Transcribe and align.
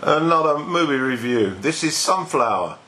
another 0.00 0.58
movie 0.58 0.96
review. 0.96 1.54
This 1.60 1.82
is 1.82 1.96
Sunflower, 1.96 2.78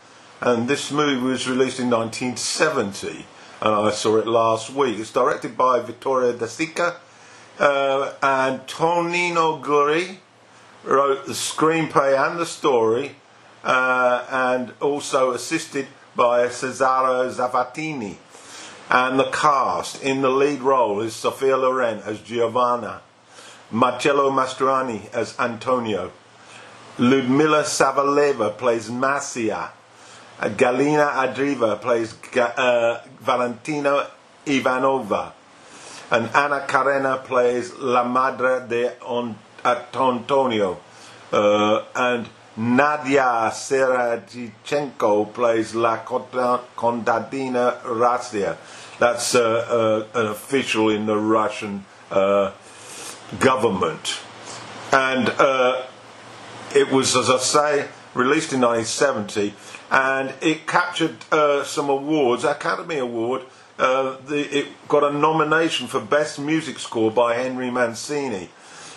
and 0.40 0.68
this 0.68 0.92
movie 0.92 1.20
was 1.20 1.48
released 1.48 1.80
in 1.80 1.90
1970, 1.90 3.26
and 3.60 3.74
I 3.74 3.90
saw 3.90 4.16
it 4.18 4.26
last 4.26 4.70
week. 4.70 4.98
It's 4.98 5.12
directed 5.12 5.56
by 5.56 5.80
Vittorio 5.80 6.32
De 6.32 6.46
Sica, 6.46 6.96
uh, 7.58 8.12
and 8.22 8.60
Tonino 8.66 9.60
Guerra 9.60 10.16
wrote 10.84 11.26
the 11.26 11.32
screenplay 11.32 12.16
and 12.16 12.38
the 12.38 12.46
story, 12.46 13.16
uh, 13.64 14.24
and 14.30 14.72
also 14.80 15.32
assisted 15.32 15.88
by 16.14 16.48
Cesare 16.48 17.28
Zavattini. 17.30 18.16
And 18.88 19.18
the 19.18 19.30
cast 19.30 20.02
in 20.02 20.22
the 20.22 20.30
lead 20.30 20.60
role 20.60 21.00
is 21.00 21.14
Sophia 21.14 21.56
Loren 21.56 22.00
as 22.00 22.20
Giovanna, 22.20 23.02
Marcello 23.70 24.30
Mastroianni 24.30 25.12
as 25.12 25.38
Antonio, 25.38 26.10
Ludmila 26.98 27.62
Savelyeva 27.62 28.56
plays 28.56 28.90
Marcia. 28.90 29.70
Uh, 30.38 30.48
Galina 30.48 31.12
Andreeva 31.12 31.80
plays 31.80 32.14
uh, 32.36 33.02
Valentina 33.20 34.06
Ivanova. 34.46 35.32
And 36.10 36.28
Anna 36.34 36.66
Carena 36.66 37.18
plays 37.18 37.72
La 37.74 38.02
Madre 38.04 38.66
de 38.68 38.96
Antonio. 39.94 40.80
Uh, 41.32 41.84
and 41.94 42.28
Nadia 42.56 43.50
Serajichenko 43.52 45.32
plays 45.32 45.74
La 45.74 45.98
Contadina 46.04 47.80
Razia. 47.82 48.56
That's 48.98 49.34
uh, 49.34 50.06
uh, 50.14 50.20
an 50.20 50.26
official 50.26 50.90
in 50.90 51.06
the 51.06 51.16
Russian 51.16 51.84
uh, 52.10 52.52
government. 53.38 54.18
And 54.92 55.28
it 56.74 56.90
was, 56.90 57.16
as 57.16 57.30
I 57.30 57.38
say, 57.38 57.88
released 58.14 58.52
in 58.52 58.60
1970, 58.60 59.54
and 59.90 60.32
it 60.40 60.66
captured 60.66 61.16
uh, 61.32 61.64
some 61.64 61.88
awards, 61.88 62.44
Academy 62.44 62.98
Award. 62.98 63.42
Uh, 63.78 64.16
the, 64.26 64.58
it 64.58 64.66
got 64.88 65.02
a 65.02 65.16
nomination 65.16 65.86
for 65.86 66.00
Best 66.00 66.38
Music 66.38 66.78
Score 66.78 67.10
by 67.10 67.34
Henry 67.34 67.70
Mancini, 67.70 68.50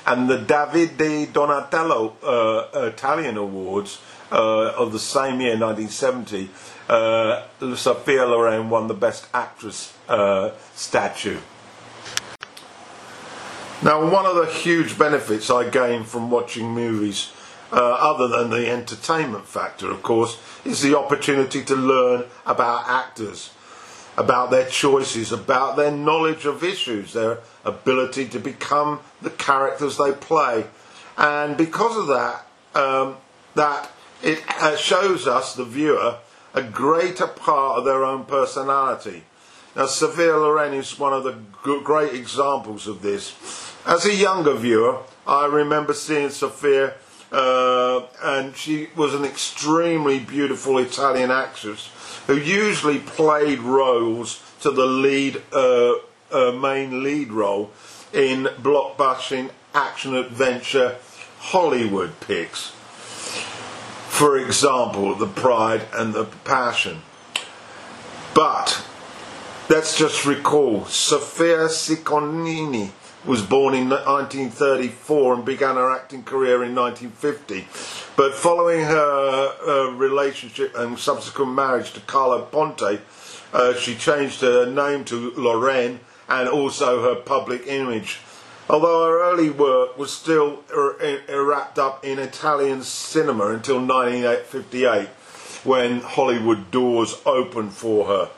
and 0.05 0.29
the 0.29 0.37
David 0.37 0.97
di 0.97 1.25
Donatello 1.27 2.15
uh, 2.21 2.87
Italian 2.87 3.37
Awards 3.37 4.01
uh, 4.31 4.73
of 4.77 4.91
the 4.91 4.99
same 4.99 5.39
year, 5.39 5.57
1970. 5.57 6.49
Uh, 6.89 7.43
Sophia 7.75 8.25
Loren 8.25 8.69
won 8.69 8.87
the 8.87 8.93
Best 8.93 9.27
Actress 9.33 9.95
uh, 10.09 10.51
statue. 10.75 11.39
Now, 13.81 14.09
one 14.09 14.25
of 14.25 14.35
the 14.35 14.45
huge 14.45 14.97
benefits 14.97 15.49
I 15.49 15.69
gained 15.69 16.07
from 16.07 16.31
watching 16.31 16.69
movies 16.69 17.31
uh, 17.73 17.97
other 17.99 18.27
than 18.27 18.51
the 18.51 18.69
entertainment 18.69 19.47
factor, 19.47 19.89
of 19.89 20.03
course, 20.03 20.39
is 20.63 20.81
the 20.81 20.97
opportunity 20.97 21.63
to 21.63 21.75
learn 21.75 22.25
about 22.45 22.87
actors, 22.87 23.51
about 24.15 24.51
their 24.51 24.67
choices, 24.67 25.31
about 25.31 25.75
their 25.75 25.91
knowledge 25.91 26.45
of 26.45 26.63
issues, 26.63 27.13
their 27.13 27.39
ability 27.65 28.27
to 28.27 28.39
become 28.39 28.99
the 29.23 29.31
characters 29.31 29.97
they 29.97 30.11
play. 30.11 30.65
And 31.17 31.57
because 31.57 31.97
of 31.97 32.07
that, 32.07 32.45
um, 32.79 33.17
that 33.55 33.89
it 34.21 34.43
uh, 34.61 34.75
shows 34.75 35.27
us, 35.27 35.55
the 35.55 35.65
viewer, 35.65 36.19
a 36.53 36.61
greater 36.61 37.27
part 37.27 37.79
of 37.79 37.85
their 37.85 38.05
own 38.05 38.25
personality. 38.25 39.23
Now, 39.75 39.87
Sophia 39.87 40.37
Loren 40.37 40.75
is 40.75 40.99
one 40.99 41.13
of 41.13 41.23
the 41.23 41.39
great 41.83 42.13
examples 42.13 42.87
of 42.87 43.01
this. 43.01 43.33
As 43.87 44.05
a 44.05 44.13
younger 44.13 44.53
viewer, 44.53 44.99
I 45.25 45.47
remember 45.47 45.93
seeing 45.93 46.29
Sophia 46.29 46.93
uh, 47.33 48.05
and 48.21 48.55
she 48.55 48.89
was 48.95 49.15
an 49.15 49.25
extremely 49.25 50.19
beautiful 50.19 50.77
Italian 50.77 51.31
actress 51.31 51.89
who 52.27 52.37
usually 52.37 52.99
played 52.99 53.59
roles 53.59 54.41
to 54.61 54.69
the 54.69 54.85
lead, 54.85 55.41
uh, 55.51 55.93
uh, 56.31 56.51
main 56.51 57.03
lead 57.03 57.31
role 57.31 57.71
in 58.13 58.43
blockbusting 58.61 59.49
action 59.73 60.15
adventure 60.15 60.95
Hollywood 61.39 62.19
pics. 62.19 62.69
For 64.07 64.37
example, 64.37 65.15
The 65.15 65.27
Pride 65.27 65.87
and 65.91 66.13
the 66.13 66.25
Passion. 66.45 67.01
But 68.35 68.85
let's 69.69 69.97
just 69.97 70.25
recall 70.25 70.85
Sofia 70.85 71.67
Cicconini 71.67 72.91
was 73.25 73.41
born 73.41 73.73
in 73.73 73.89
1934 73.89 75.33
and 75.33 75.45
began 75.45 75.75
her 75.75 75.91
acting 75.91 76.23
career 76.23 76.63
in 76.63 76.75
1950. 76.75 77.67
But 78.15 78.33
following 78.35 78.81
her 78.81 79.55
uh, 79.65 79.91
relationship 79.91 80.75
and 80.75 80.99
subsequent 80.99 81.53
marriage 81.53 81.93
to 81.93 82.01
Carlo 82.01 82.43
Ponti, 82.43 82.99
uh, 83.53 83.73
she 83.75 83.95
changed 83.95 84.41
her 84.41 84.65
name 84.65 85.05
to 85.05 85.31
Loren 85.31 85.99
and 86.27 86.49
also 86.49 87.01
her 87.01 87.15
public 87.15 87.67
image. 87.67 88.19
Although 88.69 89.05
her 89.05 89.31
early 89.31 89.49
work 89.49 89.97
was 89.97 90.11
still 90.11 90.63
wrapped 91.29 91.79
up 91.79 92.03
in 92.03 92.19
Italian 92.19 92.81
cinema 92.83 93.47
until 93.47 93.75
1958, 93.75 95.07
when 95.63 96.01
Hollywood 96.01 96.71
doors 96.71 97.21
opened 97.25 97.73
for 97.73 98.07
her. 98.07 98.29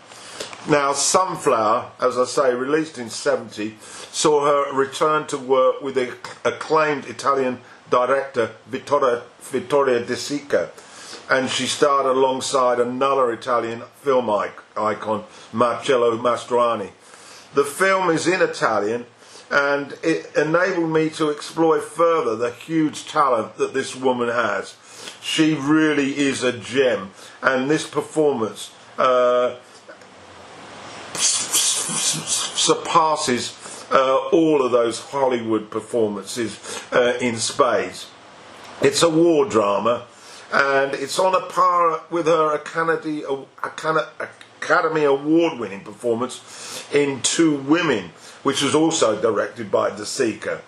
Now, 0.67 0.93
Sunflower, 0.93 1.91
as 2.01 2.17
I 2.17 2.25
say, 2.25 2.55
released 2.55 2.97
in 2.97 3.11
70, 3.11 3.77
saw 3.79 4.45
her 4.45 4.75
return 4.75 5.27
to 5.27 5.37
work 5.37 5.79
with 5.83 5.93
the 5.93 6.15
acclaimed 6.43 7.05
Italian 7.05 7.59
director 7.91 8.49
Vittoria, 8.65 9.21
Vittoria 9.41 9.99
De 9.99 10.15
Sica, 10.15 10.71
and 11.29 11.51
she 11.51 11.67
starred 11.67 12.07
alongside 12.07 12.79
another 12.79 13.31
Italian 13.31 13.81
film 13.97 14.27
icon, 14.75 15.25
Marcello 15.53 16.17
Mastroianni. 16.17 16.89
The 17.53 17.63
film 17.63 18.09
is 18.09 18.25
in 18.25 18.41
Italian, 18.41 19.05
and 19.51 19.93
it 20.01 20.35
enabled 20.35 20.89
me 20.89 21.11
to 21.11 21.29
explore 21.29 21.79
further 21.79 22.35
the 22.35 22.49
huge 22.49 23.05
talent 23.05 23.57
that 23.57 23.75
this 23.75 23.95
woman 23.95 24.29
has. 24.29 24.75
She 25.21 25.53
really 25.53 26.17
is 26.17 26.41
a 26.41 26.57
gem, 26.57 27.11
and 27.43 27.69
this 27.69 27.87
performance. 27.87 28.71
Uh, 28.97 29.57
surpasses 32.15 33.55
uh, 33.91 34.29
all 34.31 34.63
of 34.65 34.71
those 34.71 34.99
Hollywood 34.99 35.69
performances 35.69 36.83
uh, 36.91 37.17
in 37.21 37.37
spades. 37.37 38.09
It's 38.81 39.03
a 39.03 39.09
war 39.09 39.45
drama, 39.45 40.05
and 40.51 40.93
it's 40.93 41.19
on 41.19 41.35
a 41.35 41.45
par 41.47 42.01
with 42.09 42.25
her 42.25 42.53
Academy, 42.55 43.23
Academy 44.61 45.03
Award 45.03 45.59
winning 45.59 45.81
performance 45.81 46.85
in 46.93 47.21
Two 47.21 47.57
Women, 47.57 48.11
which 48.43 48.61
was 48.61 48.75
also 48.75 49.21
directed 49.21 49.71
by 49.71 49.89
De 49.89 50.03
Sica. 50.03 50.61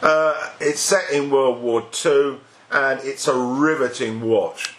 Uh, 0.00 0.50
it's 0.60 0.80
set 0.80 1.10
in 1.10 1.30
World 1.30 1.62
War 1.62 1.86
II, 2.04 2.38
and 2.70 3.00
it's 3.02 3.28
a 3.28 3.36
riveting 3.36 4.20
watch. 4.20 4.76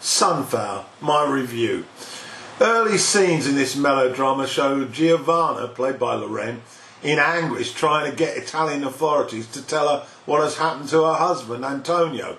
Sunflower, 0.00 0.84
my 1.00 1.24
review. 1.28 1.84
Early 2.58 2.96
scenes 2.96 3.46
in 3.46 3.54
this 3.54 3.76
melodrama 3.76 4.46
show 4.46 4.86
Giovanna, 4.86 5.68
played 5.68 5.98
by 5.98 6.14
Loren, 6.14 6.62
in 7.02 7.18
anguish 7.18 7.74
trying 7.74 8.10
to 8.10 8.16
get 8.16 8.38
Italian 8.38 8.82
authorities 8.82 9.46
to 9.48 9.60
tell 9.60 9.88
her 9.88 10.06
what 10.24 10.42
has 10.42 10.56
happened 10.56 10.88
to 10.88 11.04
her 11.04 11.12
husband, 11.12 11.66
Antonio, 11.66 12.38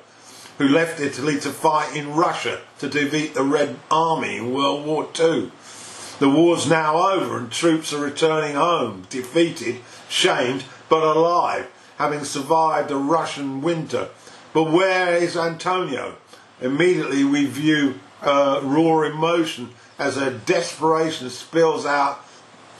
who 0.57 0.67
left 0.67 0.99
Italy 0.99 1.39
to 1.41 1.49
fight 1.49 1.95
in 1.95 2.15
Russia 2.15 2.61
to 2.79 2.89
defeat 2.89 3.35
the 3.35 3.43
Red 3.43 3.75
Army 3.91 4.37
in 4.37 4.55
World 4.55 4.87
War 4.87 5.07
II. 5.19 5.51
The 6.17 6.29
war's 6.29 6.67
now 6.67 6.97
over 7.11 7.37
and 7.37 7.51
troops 7.51 7.93
are 7.93 8.03
returning 8.03 8.55
home, 8.55 9.05
defeated, 9.11 9.81
shamed, 10.09 10.63
but 10.89 11.03
alive, 11.03 11.69
having 11.99 12.23
survived 12.23 12.89
a 12.89 12.97
Russian 12.97 13.61
winter. 13.61 14.09
But 14.51 14.71
where 14.71 15.15
is 15.15 15.37
Antonio? 15.37 16.15
Immediately 16.59 17.23
we 17.23 17.45
view 17.45 17.99
uh, 18.23 18.61
raw 18.63 19.03
emotion 19.03 19.69
as 19.99 20.15
her 20.15 20.31
desperation 20.45 21.29
spills 21.29 21.85
out 21.85 22.19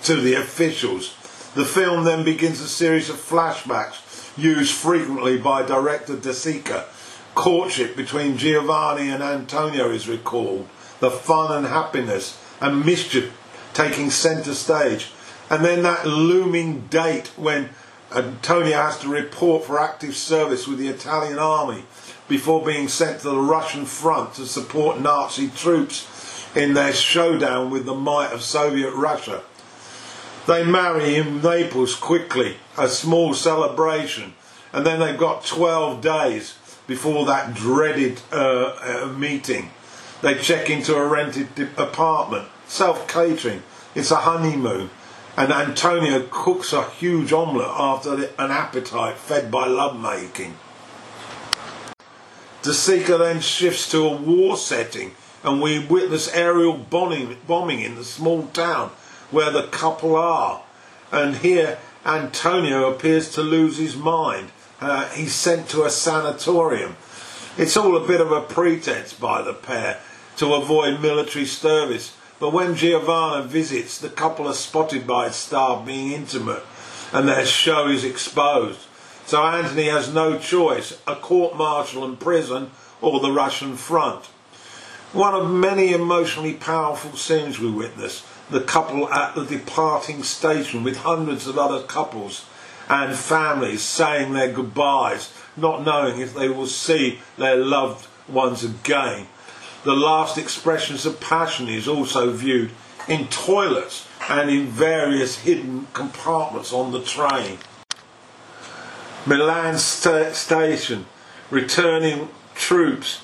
to 0.03 0.15
the 0.15 0.35
officials. 0.35 1.15
The 1.55 1.65
film 1.65 2.03
then 2.03 2.23
begins 2.23 2.61
a 2.61 2.67
series 2.67 3.09
of 3.09 3.15
flashbacks 3.15 4.37
used 4.37 4.73
frequently 4.73 5.37
by 5.37 5.63
director 5.63 6.15
De 6.15 6.29
Sica. 6.29 6.85
Courtship 7.33 7.95
between 7.95 8.37
Giovanni 8.37 9.09
and 9.09 9.23
Antonio 9.23 9.89
is 9.89 10.07
recalled, 10.07 10.67
the 10.99 11.11
fun 11.11 11.55
and 11.55 11.67
happiness 11.67 12.41
and 12.61 12.85
mischief 12.85 13.35
taking 13.73 14.09
centre 14.09 14.53
stage. 14.53 15.11
And 15.49 15.63
then 15.63 15.83
that 15.83 16.05
looming 16.05 16.87
date 16.87 17.27
when 17.37 17.69
Antonio 18.15 18.77
has 18.77 18.99
to 18.99 19.09
report 19.09 19.65
for 19.65 19.79
active 19.79 20.15
service 20.15 20.67
with 20.67 20.79
the 20.79 20.87
Italian 20.87 21.39
army 21.39 21.83
before 22.27 22.65
being 22.65 22.87
sent 22.87 23.21
to 23.21 23.29
the 23.29 23.39
Russian 23.39 23.85
front 23.85 24.33
to 24.35 24.45
support 24.45 24.99
Nazi 24.99 25.49
troops 25.49 26.07
in 26.57 26.73
their 26.73 26.91
showdown 26.91 27.69
with 27.69 27.85
the 27.85 27.93
might 27.93 28.33
of 28.33 28.41
Soviet 28.41 28.91
Russia. 28.91 29.43
They 30.47 30.65
marry 30.65 31.15
in 31.15 31.41
Naples 31.41 31.95
quickly, 31.95 32.57
a 32.77 32.89
small 32.89 33.35
celebration, 33.35 34.33
and 34.73 34.83
then 34.83 34.99
they've 34.99 35.17
got 35.17 35.45
12 35.45 36.01
days 36.01 36.57
before 36.87 37.25
that 37.25 37.53
dreaded 37.53 38.21
uh, 38.31 38.73
uh, 38.81 39.13
meeting. 39.15 39.69
They 40.21 40.35
check 40.35 40.69
into 40.71 40.95
a 40.95 41.07
rented 41.07 41.47
apartment, 41.77 42.47
self 42.65 43.07
catering. 43.07 43.61
It's 43.93 44.09
a 44.09 44.15
honeymoon. 44.15 44.89
And 45.37 45.53
Antonio 45.53 46.25
cooks 46.31 46.73
a 46.73 46.89
huge 46.89 47.31
omelette 47.31 47.69
after 47.69 48.13
an 48.15 48.49
appetite 48.49 49.17
fed 49.17 49.51
by 49.51 49.67
lovemaking. 49.67 50.57
De 52.63 52.71
Sica 52.71 53.19
then 53.19 53.41
shifts 53.41 53.91
to 53.91 54.07
a 54.07 54.17
war 54.17 54.57
setting 54.57 55.11
and 55.47 55.61
we 55.61 55.79
witness 55.79 56.27
aerial 56.33 56.77
bombing, 56.77 57.37
bombing 57.47 57.79
in 57.79 57.95
the 57.95 58.03
small 58.03 58.47
town 58.47 58.91
where 59.31 59.49
the 59.51 59.63
couple 59.67 60.15
are. 60.15 60.61
And 61.11 61.37
here 61.37 61.79
Antonio 62.05 62.91
appears 62.91 63.31
to 63.33 63.41
lose 63.41 63.77
his 63.77 63.95
mind. 63.95 64.51
Uh, 64.79 65.07
he's 65.09 65.33
sent 65.33 65.69
to 65.69 65.83
a 65.83 65.89
sanatorium. 65.89 66.97
It's 67.57 67.77
all 67.77 67.95
a 67.95 68.05
bit 68.05 68.21
of 68.21 68.31
a 68.31 68.41
pretense 68.41 69.13
by 69.13 69.41
the 69.41 69.53
pair 69.53 69.99
to 70.37 70.53
avoid 70.53 71.01
military 71.01 71.45
service 71.45 72.13
but 72.39 72.53
when 72.53 72.75
Giovanna 72.75 73.43
visits, 73.43 73.97
the 73.97 74.09
couple 74.09 74.47
are 74.47 74.53
spotted 74.53 75.07
by 75.07 75.27
a 75.27 75.33
staff 75.33 75.85
being 75.85 76.11
intimate 76.11 76.63
and 77.11 77.27
their 77.27 77.45
show 77.45 77.87
is 77.87 78.03
exposed. 78.03 78.79
So 79.25 79.43
Anthony 79.43 79.85
has 79.85 80.13
no 80.13 80.37
choice 80.37 80.99
a 81.07 81.15
court 81.15 81.55
martial 81.55 82.05
and 82.05 82.19
prison 82.19 82.71
or 83.01 83.19
the 83.19 83.31
Russian 83.31 83.75
front. 83.75 84.29
One 85.13 85.33
of 85.33 85.49
many 85.49 85.93
emotionally 85.93 86.53
powerful 86.53 87.15
scenes 87.15 87.59
we 87.59 87.71
witness 87.71 88.25
the 88.49 88.61
couple 88.61 89.09
at 89.11 89.35
the 89.35 89.45
departing 89.45 90.23
station 90.23 90.83
with 90.83 90.97
hundreds 90.97 91.47
of 91.47 91.57
other 91.57 91.83
couples 91.83 92.45
and 92.89 93.15
families 93.15 93.81
saying 93.81 94.31
their 94.33 94.51
goodbyes, 94.51 95.33
not 95.57 95.83
knowing 95.83 96.21
if 96.21 96.33
they 96.33 96.47
will 96.47 96.67
see 96.67 97.19
their 97.37 97.57
loved 97.57 98.07
ones 98.29 98.63
again 98.63 99.27
the 99.87 99.95
last 99.95 100.37
expressions 100.37 101.05
of 101.05 101.19
passion 101.21 101.69
is 101.69 101.87
also 101.87 102.31
viewed 102.31 102.71
in 103.07 103.25
toilets 103.27 104.05
and 104.29 104.49
in 104.49 104.65
various 104.67 105.39
hidden 105.39 105.87
compartments 105.93 106.73
on 106.73 106.91
the 106.91 107.01
train. 107.01 107.57
Milan 109.25 109.77
st- 109.77 110.35
station, 110.35 111.05
returning 111.49 112.27
troops. 112.53 113.21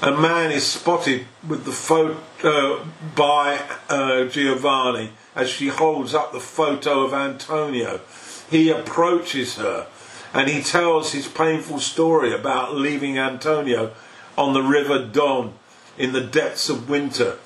A 0.00 0.12
man 0.12 0.52
is 0.52 0.64
spotted 0.64 1.26
with 1.46 1.64
the 1.64 1.72
photo 1.72 2.86
by 3.16 3.60
uh, 3.88 4.26
Giovanni 4.26 5.10
as 5.34 5.50
she 5.50 5.68
holds 5.68 6.14
up 6.14 6.30
the 6.30 6.38
photo 6.38 7.00
of 7.00 7.12
Antonio. 7.12 8.00
He 8.48 8.70
approaches 8.70 9.56
her 9.56 9.88
and 10.32 10.48
he 10.48 10.62
tells 10.62 11.10
his 11.10 11.26
painful 11.26 11.80
story 11.80 12.32
about 12.32 12.76
leaving 12.76 13.18
Antonio 13.18 13.92
on 14.36 14.52
the 14.52 14.62
River 14.62 15.04
Don 15.04 15.54
in 15.96 16.12
the 16.12 16.20
depths 16.20 16.68
of 16.68 16.88
winter. 16.88 17.36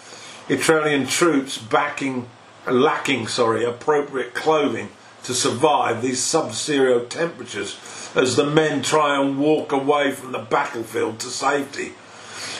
Italian 0.50 1.06
troops 1.06 1.56
backing, 1.56 2.28
lacking 2.66 3.28
sorry, 3.28 3.64
appropriate 3.64 4.34
clothing 4.34 4.90
to 5.24 5.32
survive 5.32 6.02
these 6.02 6.22
sub-zero 6.22 7.06
temperatures 7.06 7.78
as 8.14 8.36
the 8.36 8.44
men 8.44 8.82
try 8.82 9.18
and 9.18 9.38
walk 9.38 9.72
away 9.72 10.10
from 10.10 10.32
the 10.32 10.38
battlefield 10.38 11.18
to 11.20 11.28
safety. 11.28 11.94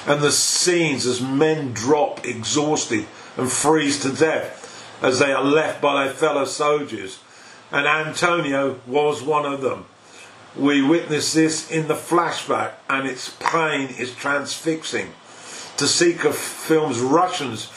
And 0.07 0.21
the 0.21 0.33
scenes 0.33 1.07
as 1.07 1.21
men 1.21 1.73
drop 1.73 2.27
exhausted 2.27 3.07
and 3.37 3.51
freeze 3.51 4.01
to 4.03 4.13
death 4.13 4.99
as 5.03 5.19
they 5.19 5.33
are 5.33 5.45
left 5.45 5.81
by 5.81 6.05
their 6.05 6.15
fellow 6.15 6.45
soldiers. 6.45 7.19
And 7.71 7.87
Antonio 7.87 8.81
was 8.87 9.23
one 9.23 9.47
of 9.47 9.63
them. 9.63 9.87
We 10.57 10.83
witness 10.83 11.33
this 11.33 11.71
in 11.71 11.89
the 11.89 11.95
flashback, 11.95 12.73
and 12.91 13.09
its 13.09 13.35
pain 13.41 13.89
is 13.99 14.15
transfixing 14.15 15.13
de 15.77 16.29
a 16.29 16.33
films 16.33 17.01
Russians 17.01 17.71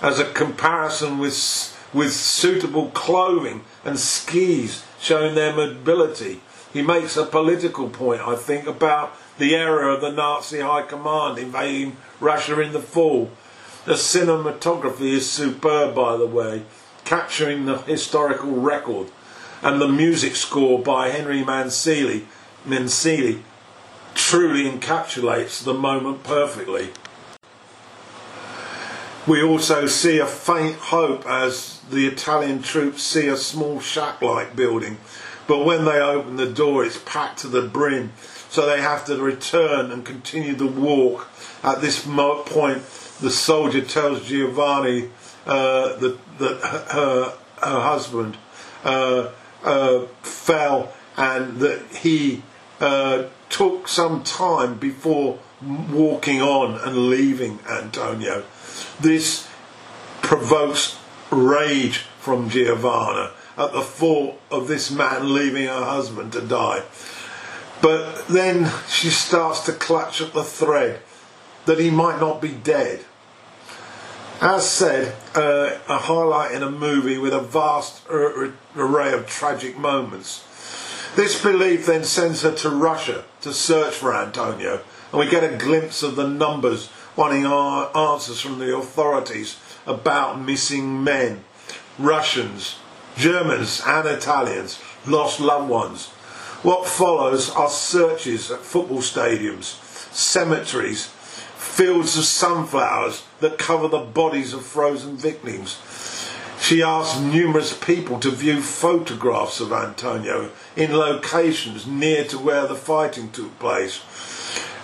as 0.00 0.18
a 0.18 0.32
comparison 0.32 1.18
with 1.18 1.68
with 1.92 2.12
suitable 2.12 2.88
clothing 2.90 3.62
and 3.84 3.98
skis 3.98 4.82
showing 4.98 5.34
their 5.34 5.54
mobility. 5.54 6.40
He 6.72 6.82
makes 6.82 7.16
a 7.16 7.26
political 7.26 7.88
point, 7.88 8.22
I 8.22 8.36
think, 8.36 8.66
about 8.66 9.14
the 9.38 9.54
error 9.54 9.88
of 9.90 10.00
the 10.00 10.10
Nazi 10.10 10.60
high 10.60 10.82
command 10.82 11.38
invading 11.38 11.96
Russia 12.20 12.60
in 12.60 12.72
the 12.72 12.80
fall. 12.80 13.30
The 13.84 13.94
cinematography 13.94 15.12
is 15.12 15.30
superb, 15.30 15.94
by 15.94 16.16
the 16.16 16.26
way, 16.26 16.62
capturing 17.04 17.66
the 17.66 17.78
historical 17.78 18.52
record, 18.52 19.08
and 19.60 19.80
the 19.80 19.88
music 19.88 20.36
score 20.36 20.78
by 20.78 21.08
Henry 21.08 21.44
Mancini, 21.44 22.26
Mancini 22.64 23.42
truly 24.14 24.70
encapsulates 24.70 25.62
the 25.62 25.74
moment 25.74 26.22
perfectly. 26.22 26.90
We 29.26 29.42
also 29.42 29.86
see 29.86 30.18
a 30.18 30.26
faint 30.26 30.76
hope 30.76 31.26
as 31.26 31.80
the 31.90 32.06
Italian 32.06 32.62
troops 32.62 33.02
see 33.02 33.28
a 33.28 33.36
small 33.36 33.80
shack 33.80 34.20
like 34.20 34.56
building, 34.56 34.98
but 35.46 35.64
when 35.64 35.84
they 35.84 36.00
open 36.00 36.36
the 36.36 36.50
door, 36.50 36.84
it's 36.84 36.98
packed 37.04 37.40
to 37.40 37.48
the 37.48 37.62
brim, 37.62 38.12
so 38.48 38.66
they 38.66 38.80
have 38.80 39.04
to 39.06 39.16
return 39.16 39.90
and 39.90 40.04
continue 40.04 40.54
the 40.54 40.66
walk. 40.66 41.28
At 41.62 41.80
this 41.80 42.04
point, 42.04 42.82
the 43.20 43.30
soldier 43.30 43.82
tells 43.82 44.26
Giovanni 44.26 45.10
uh, 45.46 45.96
that, 45.96 46.18
that 46.38 46.60
her, 46.90 47.38
her 47.62 47.80
husband 47.80 48.36
uh, 48.84 49.30
uh, 49.64 50.06
fell 50.22 50.92
and 51.16 51.58
that 51.58 51.82
he 51.96 52.42
uh, 52.80 53.24
took 53.48 53.86
some 53.86 54.22
time 54.22 54.78
before 54.78 55.38
walking 55.90 56.42
on 56.42 56.80
and 56.80 57.08
leaving 57.08 57.60
Antonio. 57.70 58.44
This 59.00 59.48
provokes 60.20 60.98
rage 61.30 61.98
from 62.18 62.48
Giovanna 62.48 63.32
at 63.56 63.72
the 63.72 63.82
thought 63.82 64.40
of 64.50 64.68
this 64.68 64.90
man 64.90 65.34
leaving 65.34 65.66
her 65.66 65.84
husband 65.84 66.32
to 66.32 66.40
die. 66.40 66.82
But 67.80 68.28
then 68.28 68.70
she 68.88 69.10
starts 69.10 69.60
to 69.66 69.72
clutch 69.72 70.20
at 70.20 70.32
the 70.32 70.44
thread 70.44 71.00
that 71.66 71.78
he 71.78 71.90
might 71.90 72.20
not 72.20 72.40
be 72.40 72.52
dead. 72.52 73.04
As 74.40 74.68
said, 74.68 75.14
uh, 75.36 75.78
a 75.88 75.98
highlight 75.98 76.52
in 76.52 76.62
a 76.62 76.70
movie 76.70 77.18
with 77.18 77.32
a 77.32 77.40
vast 77.40 78.02
array 78.10 79.12
of 79.12 79.26
tragic 79.26 79.78
moments. 79.78 80.44
This 81.14 81.40
belief 81.40 81.86
then 81.86 82.04
sends 82.04 82.42
her 82.42 82.54
to 82.56 82.70
Russia 82.70 83.24
to 83.42 83.52
search 83.52 83.94
for 83.94 84.14
Antonio, 84.14 84.80
and 85.12 85.20
we 85.20 85.28
get 85.28 85.44
a 85.44 85.56
glimpse 85.56 86.02
of 86.02 86.16
the 86.16 86.26
numbers 86.26 86.90
wanting 87.14 87.44
answers 87.44 88.40
from 88.40 88.58
the 88.58 88.74
authorities 88.74 89.58
about 89.86 90.40
missing 90.40 91.04
men, 91.04 91.44
Russians, 91.98 92.78
Germans, 93.16 93.82
and 93.86 94.08
Italians, 94.08 94.80
lost 95.06 95.40
loved 95.40 95.68
ones. 95.68 96.08
What 96.62 96.86
follows 96.86 97.50
are 97.50 97.68
searches 97.68 98.50
at 98.50 98.60
football 98.60 98.98
stadiums, 98.98 99.80
cemeteries, 100.12 101.06
fields 101.06 102.16
of 102.16 102.24
sunflowers 102.24 103.24
that 103.40 103.58
cover 103.58 103.88
the 103.88 103.98
bodies 103.98 104.52
of 104.52 104.64
frozen 104.64 105.16
victims. 105.16 105.78
She 106.60 106.82
asked 106.82 107.20
numerous 107.20 107.76
people 107.76 108.20
to 108.20 108.30
view 108.30 108.62
photographs 108.62 109.60
of 109.60 109.72
Antonio 109.72 110.50
in 110.76 110.92
locations 110.92 111.86
near 111.86 112.24
to 112.24 112.38
where 112.38 112.66
the 112.66 112.76
fighting 112.76 113.30
took 113.30 113.58
place 113.58 114.00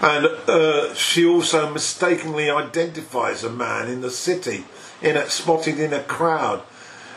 and 0.01 0.27
uh, 0.27 0.95
she 0.95 1.27
also 1.27 1.73
mistakenly 1.73 2.51
identifies 2.51 3.43
a 3.43 3.51
man 3.51 3.89
in 3.89 4.01
the 4.01 4.11
city, 4.11 4.65
in 5.03 5.17
a, 5.17 5.29
spotted 5.29 5.81
in 5.81 5.93
a 5.93 6.03
crowd. 6.03 6.63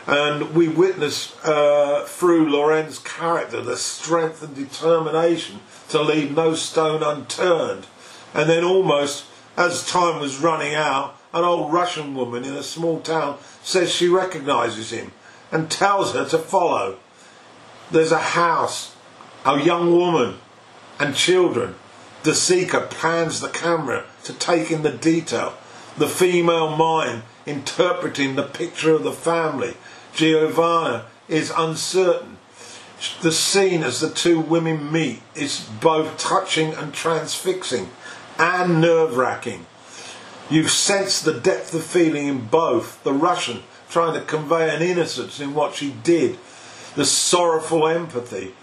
And 0.06 0.54
we 0.54 0.68
witness 0.68 1.36
uh, 1.44 2.04
through 2.08 2.50
Loren's 2.50 2.98
character 2.98 3.60
the 3.60 3.76
strength 3.76 4.42
and 4.42 4.54
determination 4.54 5.60
to 5.90 6.02
leave 6.02 6.34
no 6.34 6.54
stone 6.54 7.02
unturned. 7.02 7.86
And 8.34 8.48
then, 8.48 8.64
almost 8.64 9.26
as 9.56 9.86
time 9.86 10.20
was 10.20 10.38
running 10.38 10.74
out, 10.74 11.16
an 11.32 11.44
old 11.44 11.72
Russian 11.72 12.14
woman 12.14 12.44
in 12.44 12.54
a 12.54 12.62
small 12.62 13.00
town 13.00 13.38
says 13.62 13.92
she 13.92 14.08
recognizes 14.08 14.90
him 14.90 15.12
and 15.50 15.70
tells 15.70 16.14
her 16.14 16.28
to 16.28 16.38
follow. 16.38 16.98
There's 17.90 18.12
a 18.12 18.18
house, 18.18 18.96
a 19.44 19.60
young 19.60 19.92
woman, 19.92 20.38
and 20.98 21.14
children 21.14 21.74
De 22.22 22.30
Sica 22.30 22.88
plans 22.88 23.40
the 23.40 23.48
camera 23.48 24.04
to 24.22 24.32
take 24.32 24.70
in 24.70 24.82
the 24.82 24.92
detail, 24.92 25.54
the 25.96 26.06
female 26.06 26.76
mind 26.76 27.22
interpreting 27.46 28.36
the 28.36 28.44
picture 28.44 28.94
of 28.94 29.02
the 29.02 29.12
family. 29.12 29.74
Giovanna 30.14 31.06
is 31.28 31.52
uncertain. 31.56 32.38
The 33.20 33.32
scene 33.32 33.82
as 33.82 34.00
the 34.00 34.10
two 34.10 34.40
women 34.40 34.92
meet 34.92 35.22
is 35.34 35.68
both 35.80 36.18
touching 36.18 36.72
and 36.74 36.94
transfixing 36.94 37.90
and 38.38 38.80
nerve 38.80 39.16
wracking. 39.16 39.66
You 40.50 40.68
sense 40.68 41.20
the 41.20 41.32
depth 41.32 41.74
of 41.74 41.82
feeling 41.82 42.28
in 42.28 42.46
both. 42.46 43.02
The 43.02 43.12
Russian 43.12 43.62
trying 43.88 44.14
to 44.14 44.24
convey 44.24 44.74
an 44.74 44.82
innocence 44.82 45.40
in 45.40 45.54
what 45.54 45.74
she 45.74 45.90
did, 46.02 46.38
the 46.94 47.04
sorrowful 47.04 47.86
empathy, 47.86 48.54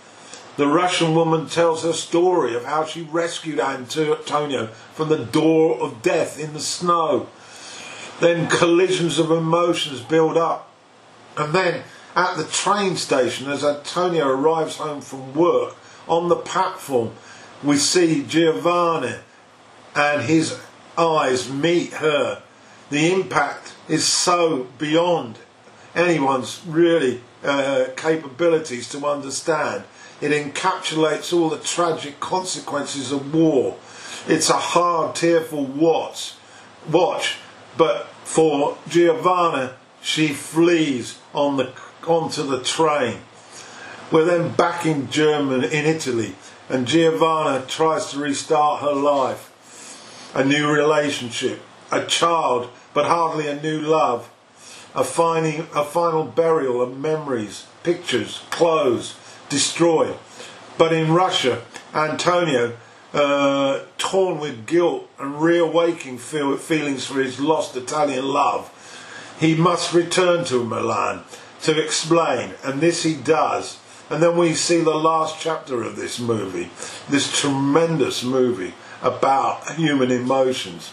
The 0.60 0.68
Russian 0.68 1.15
woman 1.15 1.48
tells 1.48 1.84
her 1.84 1.94
story 1.94 2.53
of 2.53 2.65
how 2.65 2.84
she 2.84 3.03
rescued 3.03 3.62
Antonio 3.62 4.68
from 4.94 5.08
the 5.08 5.24
door 5.24 5.79
of 5.79 6.01
death 6.01 6.38
in 6.38 6.51
the 6.51 6.60
snow. 6.60 7.29
Then 8.20 8.50
collisions 8.50 9.20
of 9.20 9.32
emotions 9.32 10.01
build 10.01 10.36
up. 10.36 10.68
And 11.39 11.53
then 11.53 11.84
at 12.17 12.36
the 12.36 12.43
train 12.43 12.98
station, 12.98 13.50
as 13.50 13.63
Antonio 13.63 14.27
arrives 14.27 14.75
home 14.75 15.00
from 15.00 15.34
work, 15.34 15.77
on 16.05 16.27
the 16.27 16.36
platform, 16.36 17.12
we 17.63 17.77
see 17.77 18.25
Giovanni 18.25 19.15
and 19.96 20.24
his 20.24 20.60
eyes 20.98 21.50
meet 21.50 21.93
her. 21.93 22.43
The 22.89 23.13
impact 23.13 23.74
is 23.88 24.05
so 24.05 24.67
beyond 24.77 25.38
anyone's 25.96 26.62
really 26.67 27.22
uh, 27.43 27.86
capabilities 27.96 28.89
to 28.89 29.05
understand. 29.05 29.86
It 30.19 30.31
encapsulates 30.31 31.31
all 31.31 31.50
the 31.50 31.60
tragic 31.60 32.19
consequences 32.19 33.13
of 33.13 33.34
war. 33.34 33.77
It's 34.27 34.50
a 34.50 34.53
hard, 34.58 35.15
tearful 35.15 35.63
watch, 35.63 36.34
watch, 36.91 37.38
but 37.77 38.08
for 38.25 38.77
Giovanna, 38.89 39.77
she 40.01 40.29
flees 40.29 41.20
on 41.34 41.58
the 41.58 41.74
onto 42.08 42.44
the 42.44 42.63
train. 42.63 43.20
We're 44.12 44.25
then 44.25 44.53
back 44.53 44.86
in 44.86 45.12
Germany, 45.12 45.68
in 45.68 45.86
Italy, 45.86 46.36
and 46.68 46.88
Giovanna 46.88 47.65
tries 47.68 48.12
to 48.12 48.20
restart 48.20 48.82
her 48.82 48.94
life. 48.94 50.32
A 50.34 50.44
new 50.44 50.72
relationship, 50.72 51.62
a 51.91 52.06
child, 52.06 52.70
but 52.94 53.06
hardly 53.06 53.48
a 53.48 53.62
new 53.62 53.79
love. 53.79 54.32
A, 54.96 55.03
finding, 55.03 55.68
a 55.75 55.84
final 55.84 56.24
burial 56.24 56.82
of 56.82 56.98
memories, 56.98 57.68
pictures, 57.84 58.41
clothes, 58.50 59.15
destroyed. 59.48 60.18
But 60.79 60.94
in 60.94 61.13
Russia, 61.13 61.62
Antonio, 61.94 62.75
uh, 63.13 63.82
torn 63.98 64.39
with 64.39 64.65
guilt 64.65 65.08
and 65.20 65.36
reawaking 65.36 66.18
feel, 66.18 66.58
feelings 66.58 67.06
for 67.06 67.22
his 67.22 67.39
lost 67.39 67.75
Italian 67.75 68.27
love, 68.27 68.72
he 69.39 69.55
must 69.55 69.93
return 69.93 70.43
to 70.46 70.63
Milan 70.63 71.24
to 71.63 71.81
explain, 71.81 72.53
and 72.63 72.81
this 72.81 73.03
he 73.03 73.15
does. 73.15 73.79
And 74.10 74.24
then 74.24 74.38
we 74.38 74.53
see 74.53 74.81
the 74.81 74.96
last 74.96 75.39
chapter 75.39 75.84
of 75.84 75.96
this 75.96 76.19
movie, 76.19 76.69
this 77.10 77.31
tremendous 77.39 78.24
movie 78.24 78.74
about 79.01 79.75
human 79.75 80.12
emotions, 80.12 80.91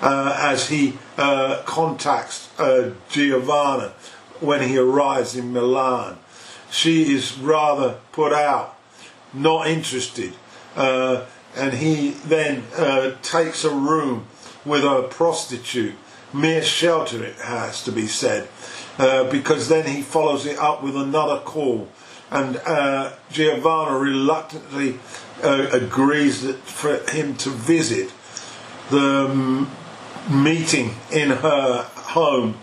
uh, 0.00 0.36
as 0.38 0.68
he 0.68 0.98
uh, 1.16 1.62
contacts 1.64 2.48
uh, 2.58 2.92
Giovanna 3.08 3.94
when 4.40 4.68
he 4.68 4.78
arrives 4.78 5.34
in 5.34 5.52
Milan. 5.52 6.18
She 6.70 7.14
is 7.14 7.38
rather 7.38 7.98
put 8.12 8.32
out, 8.32 8.78
not 9.32 9.66
interested, 9.66 10.34
uh, 10.76 11.24
and 11.56 11.72
he 11.74 12.10
then 12.10 12.64
uh, 12.76 13.12
takes 13.22 13.64
a 13.64 13.74
room 13.74 14.26
with 14.64 14.84
a 14.84 15.08
prostitute, 15.10 15.94
mere 16.32 16.62
shelter 16.62 17.24
it 17.24 17.36
has 17.36 17.82
to 17.84 17.92
be 17.92 18.06
said, 18.06 18.48
uh, 18.98 19.30
because 19.30 19.68
then 19.68 19.86
he 19.86 20.02
follows 20.02 20.46
it 20.46 20.58
up 20.58 20.82
with 20.82 20.96
another 20.96 21.40
call. 21.40 21.88
And 22.30 22.58
uh, 22.66 23.12
Giovanna 23.30 23.98
reluctantly 23.98 24.98
uh, 25.42 25.68
agrees 25.72 26.42
that 26.42 26.56
for 26.56 26.98
him 27.10 27.36
to 27.36 27.50
visit 27.50 28.12
the 28.90 29.26
um, 29.30 29.70
meeting 30.30 30.94
in 31.10 31.30
her 31.30 31.82
home 31.94 32.58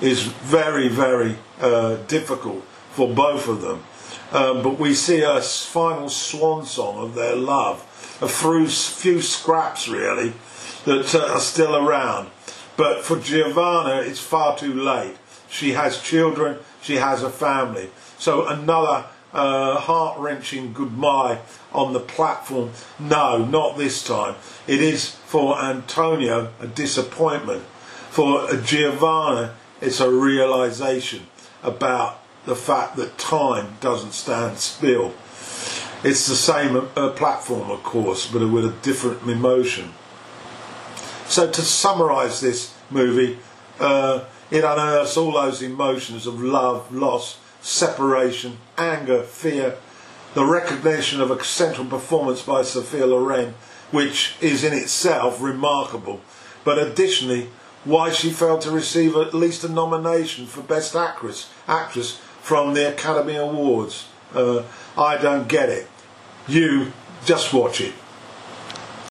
is 0.00 0.22
very, 0.22 0.88
very 0.88 1.36
uh, 1.60 1.96
difficult 2.06 2.62
for 2.92 3.12
both 3.12 3.48
of 3.48 3.60
them. 3.60 3.84
Um, 4.32 4.62
but 4.62 4.78
we 4.78 4.94
see 4.94 5.22
a 5.22 5.40
final 5.40 6.08
swan 6.08 6.64
song 6.64 6.98
of 6.98 7.14
their 7.14 7.34
love, 7.34 7.80
a 8.22 8.28
few, 8.28 8.68
few 8.68 9.20
scraps 9.22 9.88
really 9.88 10.32
that 10.84 11.14
uh, 11.14 11.34
are 11.34 11.40
still 11.40 11.76
around. 11.76 12.30
But 12.80 13.04
for 13.04 13.18
Giovanna, 13.18 14.00
it's 14.00 14.20
far 14.20 14.56
too 14.56 14.72
late. 14.72 15.14
She 15.50 15.72
has 15.72 16.00
children, 16.00 16.60
she 16.80 16.96
has 16.96 17.22
a 17.22 17.28
family. 17.28 17.90
So 18.16 18.46
another 18.46 19.04
uh, 19.34 19.78
heart 19.78 20.18
wrenching 20.18 20.72
goodbye 20.72 21.40
on 21.74 21.92
the 21.92 22.00
platform. 22.00 22.70
No, 22.98 23.44
not 23.44 23.76
this 23.76 24.02
time. 24.02 24.36
It 24.66 24.80
is 24.80 25.10
for 25.10 25.60
Antonio 25.62 26.54
a 26.58 26.66
disappointment. 26.66 27.64
For 28.08 28.48
Giovanna, 28.56 29.56
it's 29.82 30.00
a 30.00 30.10
realization 30.10 31.26
about 31.62 32.22
the 32.46 32.56
fact 32.56 32.96
that 32.96 33.18
time 33.18 33.76
doesn't 33.82 34.12
stand 34.12 34.56
still. 34.56 35.12
It's 36.02 36.26
the 36.26 36.34
same 36.34 36.88
uh, 36.96 37.10
platform, 37.10 37.70
of 37.70 37.82
course, 37.82 38.26
but 38.26 38.48
with 38.48 38.64
a 38.64 38.74
different 38.80 39.20
emotion. 39.24 39.92
So, 41.30 41.48
to 41.48 41.62
summarise 41.62 42.40
this 42.40 42.74
movie, 42.90 43.38
uh, 43.78 44.24
it 44.50 44.64
unearths 44.64 45.16
all 45.16 45.30
those 45.30 45.62
emotions 45.62 46.26
of 46.26 46.42
love, 46.42 46.92
loss, 46.92 47.38
separation, 47.60 48.58
anger, 48.76 49.22
fear, 49.22 49.76
the 50.34 50.44
recognition 50.44 51.20
of 51.20 51.30
a 51.30 51.44
central 51.44 51.86
performance 51.86 52.42
by 52.42 52.62
Sophia 52.62 53.06
Loren, 53.06 53.54
which 53.92 54.34
is 54.40 54.64
in 54.64 54.72
itself 54.72 55.40
remarkable, 55.40 56.20
but 56.64 56.78
additionally, 56.78 57.48
why 57.84 58.10
she 58.10 58.30
failed 58.30 58.62
to 58.62 58.72
receive 58.72 59.14
at 59.14 59.32
least 59.32 59.62
a 59.62 59.68
nomination 59.68 60.46
for 60.46 60.62
Best 60.62 60.96
Actress, 60.96 61.48
actress 61.68 62.20
from 62.42 62.74
the 62.74 62.92
Academy 62.92 63.36
Awards. 63.36 64.08
Uh, 64.34 64.64
I 64.98 65.16
don't 65.16 65.46
get 65.46 65.68
it. 65.68 65.86
You 66.48 66.92
just 67.24 67.54
watch 67.54 67.80
it. 67.80 67.94